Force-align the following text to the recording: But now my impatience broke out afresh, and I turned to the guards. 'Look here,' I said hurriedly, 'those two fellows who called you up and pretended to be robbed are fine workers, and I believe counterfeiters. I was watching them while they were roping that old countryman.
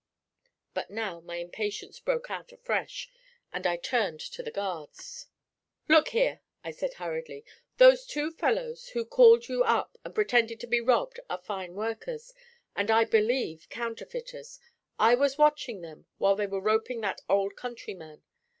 But 0.73 0.89
now 0.89 1.19
my 1.19 1.35
impatience 1.35 1.99
broke 1.99 2.31
out 2.31 2.51
afresh, 2.51 3.07
and 3.53 3.67
I 3.67 3.77
turned 3.77 4.19
to 4.21 4.41
the 4.41 4.49
guards. 4.49 5.27
'Look 5.87 6.07
here,' 6.07 6.41
I 6.63 6.71
said 6.71 6.95
hurriedly, 6.95 7.45
'those 7.77 8.07
two 8.07 8.31
fellows 8.31 8.87
who 8.89 9.05
called 9.05 9.47
you 9.47 9.61
up 9.63 9.99
and 10.03 10.15
pretended 10.15 10.59
to 10.61 10.65
be 10.65 10.81
robbed 10.81 11.19
are 11.29 11.37
fine 11.37 11.75
workers, 11.75 12.33
and 12.75 12.89
I 12.89 13.05
believe 13.05 13.69
counterfeiters. 13.69 14.59
I 14.97 15.13
was 15.13 15.37
watching 15.37 15.81
them 15.81 16.07
while 16.17 16.35
they 16.35 16.47
were 16.47 16.59
roping 16.61 17.01
that 17.01 17.21
old 17.29 17.55
countryman. 17.55 18.23